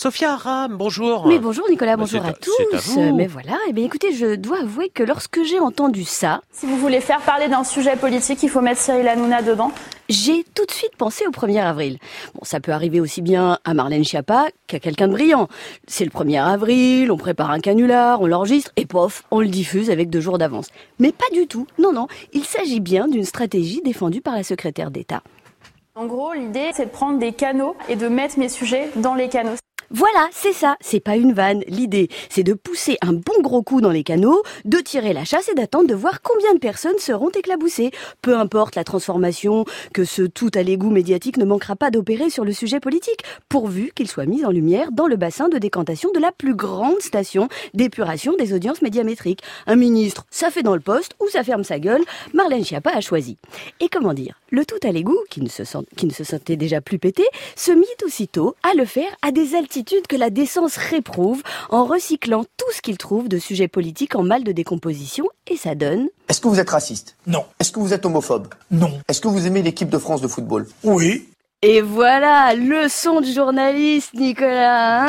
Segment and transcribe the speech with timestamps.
[0.00, 1.26] Sophia Aram, bonjour.
[1.26, 2.86] Mais bonjour Nicolas, Bah, bonjour à à- c'est à tous.
[2.92, 3.16] vous.
[3.16, 6.76] Mais voilà, eh bien écoutez, je dois avouer que lorsque j'ai entendu ça, Si vous
[6.76, 9.72] voulez faire parler d'un sujet politique, il faut mettre Cyril Hanouna dedans.
[10.08, 11.98] j'ai tout de suite pensé au 1er avril.
[12.36, 15.48] Bon, ça peut arriver aussi bien à Marlène Schiappa qu'à quelqu'un de brillant.
[15.88, 19.90] C'est le 1er avril, on prépare un canular, on l'enregistre et pof, on le diffuse
[19.90, 20.68] avec deux jours d'avance.
[21.00, 21.66] Mais pas du tout.
[21.76, 25.24] Non, non, il s'agit bien d'une stratégie défendue par la secrétaire d'État.
[25.96, 29.28] En gros, l'idée, c'est de prendre des canaux et de mettre mes sujets dans les
[29.28, 29.56] canaux.
[29.90, 31.62] Voilà, c'est ça, c'est pas une vanne.
[31.66, 35.48] L'idée, c'est de pousser un bon gros coup dans les canaux, de tirer la chasse
[35.48, 37.90] et d'attendre de voir combien de personnes seront éclaboussées.
[38.20, 39.64] Peu importe la transformation
[39.94, 43.90] que ce tout à l'égout médiatique ne manquera pas d'opérer sur le sujet politique, pourvu
[43.94, 47.48] qu'il soit mis en lumière dans le bassin de décantation de la plus grande station
[47.72, 49.40] d'épuration des audiences médiamétriques.
[49.66, 52.02] Un ministre, ça fait dans le poste ou ça ferme sa gueule,
[52.34, 53.38] Marlène Schiappa a choisi.
[53.80, 56.56] Et comment dire, le tout à l'égout, qui ne se sent- qui ne se sentait
[56.56, 57.24] déjà plus pété,
[57.56, 62.44] se mit aussitôt à le faire à des altitudes que la décence réprouve en recyclant
[62.56, 66.40] tout ce qu'il trouve de sujets politiques en mal de décomposition et ça donne Est-ce
[66.40, 67.16] que vous êtes raciste?
[67.26, 67.44] Non.
[67.60, 68.48] Est-ce que vous êtes homophobe?
[68.70, 68.98] Non.
[69.08, 70.66] Est-ce que vous aimez l'équipe de France de football?
[70.84, 71.28] Oui.
[71.62, 75.06] Et voilà, leçon de journaliste, Nicolas.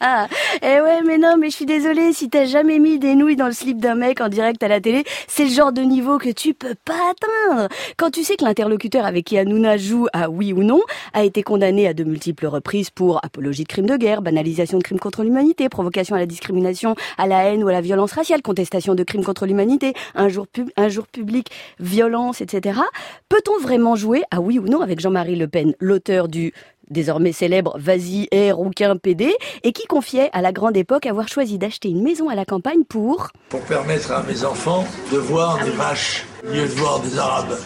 [0.00, 0.26] Hein
[0.60, 3.46] eh ouais, mais non, mais je suis désolée, si t'as jamais mis des nouilles dans
[3.46, 6.30] le slip d'un mec en direct à la télé, c'est le genre de niveau que
[6.30, 7.68] tu peux pas atteindre.
[7.96, 10.80] Quand tu sais que l'interlocuteur avec qui Hanouna joue à oui ou non
[11.12, 14.82] a été condamné à de multiples reprises pour apologie de crimes de guerre, banalisation de
[14.82, 18.42] crimes contre l'humanité, provocation à la discrimination, à la haine ou à la violence raciale,
[18.42, 22.80] contestation de crimes contre l'humanité, un jour, un jour public, violence, etc.
[23.28, 26.52] Peut-on vraiment jouer à oui ou non avec Jean-Marie Le Pen, l'auteur du
[26.90, 31.88] désormais célèbre Vas-y, rouquin PD, et qui confiait à la grande époque avoir choisi d'acheter
[31.88, 33.28] une maison à la campagne pour...
[33.48, 37.56] Pour permettre à mes enfants de voir des vaches lieu de voir des arabes.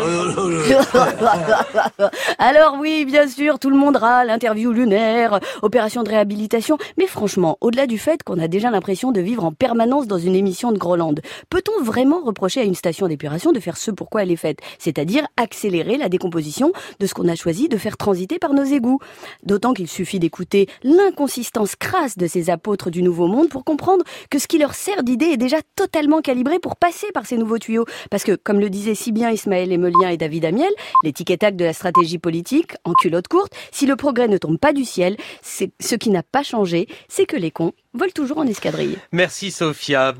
[2.38, 7.58] Alors oui, bien sûr, tout le monde râle, interview lunaire, opération de réhabilitation, mais franchement,
[7.60, 10.78] au-delà du fait qu'on a déjà l'impression de vivre en permanence dans une émission de
[10.78, 11.14] Groland,
[11.48, 15.26] peut-on vraiment reprocher à une station d'épuration de faire ce pourquoi elle est faite, c'est-à-dire
[15.36, 19.00] accélérer la décomposition de ce qu'on a choisi de faire transiter par nos égouts?
[19.42, 24.38] D'autant qu'il suffit d'écouter l'inconsistance crasse de ces apôtres du Nouveau Monde pour comprendre que
[24.38, 27.84] ce qui leur sert d'idée est déjà totalement calibré pour passer par ces nouveaux tuyaux.
[28.10, 30.72] Parce que, comme le disaient si bien Ismaël Emelien et David Amiel,
[31.04, 34.84] l'étiquetage de la stratégie politique, en culotte courte, si le progrès ne tombe pas du
[34.84, 38.96] ciel, ce qui n'a pas changé, c'est que les cons volent toujours en escadrille.
[39.12, 40.14] Merci Sophia.